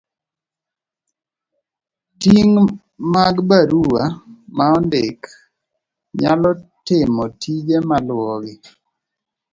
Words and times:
Ting' 2.21 2.53
mag 3.13 3.35
barua 3.49 4.03
maondik 4.55 5.21
nyalo 6.19 6.49
timo 6.85 7.23
tije 7.41 7.77
maluwogi. 7.89 8.53